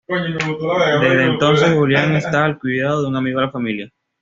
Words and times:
Desde 0.07 1.25
entonces 1.25 1.73
Julian 1.75 2.15
está 2.15 2.43
al 2.43 2.57
cuidado 2.57 3.03
de 3.03 3.07
un 3.09 3.17
amigo 3.17 3.39
de 3.39 3.45
la 3.45 3.51
familia. 3.51 3.91